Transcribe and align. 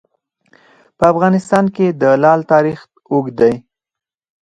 په 0.97 1.03
افغانستان 1.11 1.65
کې 1.75 1.85
د 2.01 2.03
لعل 2.23 2.41
تاریخ 2.53 2.79
اوږد 3.11 3.33
دی. 3.39 3.53